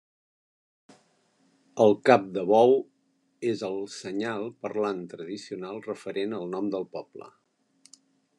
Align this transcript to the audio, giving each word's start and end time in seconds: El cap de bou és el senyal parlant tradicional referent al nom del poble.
El 1.85 1.93
cap 2.09 2.25
de 2.37 2.45
bou 2.53 2.73
és 3.51 3.61
el 3.69 3.77
senyal 3.97 4.49
parlant 4.65 5.05
tradicional 5.15 5.85
referent 5.93 6.37
al 6.41 6.51
nom 6.57 6.73
del 6.77 6.89
poble. 6.99 7.31